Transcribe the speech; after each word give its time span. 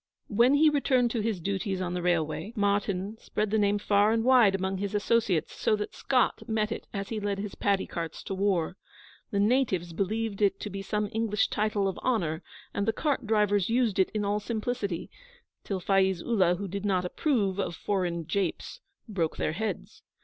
When 0.29 0.55
he 0.55 0.71
returned 0.71 1.11
to 1.11 1.21
his 1.21 1.39
duties 1.39 1.79
on 1.79 1.93
the 1.93 2.01
railway, 2.01 2.53
Martyn 2.55 3.19
spread 3.19 3.51
the 3.51 3.59
name 3.59 3.77
far 3.77 4.11
and 4.11 4.23
wide 4.23 4.55
among 4.55 4.79
his 4.79 4.95
associates, 4.95 5.53
so 5.53 5.75
that 5.75 5.93
Scott 5.93 6.41
met 6.49 6.71
it 6.71 6.87
as 6.91 7.09
he 7.09 7.19
led 7.19 7.37
his 7.37 7.53
paddy 7.53 7.85
carts 7.85 8.23
to 8.23 8.33
war. 8.33 8.77
The 9.29 9.39
natives 9.39 9.93
believed 9.93 10.41
it 10.41 10.59
to 10.61 10.71
be 10.71 10.81
some 10.81 11.07
English 11.11 11.49
title 11.49 11.87
of 11.87 11.99
honour, 11.99 12.41
and 12.73 12.87
the 12.87 12.93
cart 12.93 13.27
drivers 13.27 13.69
used 13.69 13.99
it 13.99 14.09
in 14.09 14.25
all 14.25 14.39
simplicity 14.39 15.11
till 15.63 15.79
Faiz 15.79 16.23
Ullah, 16.23 16.55
who 16.55 16.67
did 16.67 16.83
not 16.83 17.05
approve 17.05 17.59
of 17.59 17.75
foreign 17.75 18.25
japes, 18.25 18.81
broke 19.07 19.37
their 19.37 19.53
heads. 19.53 20.01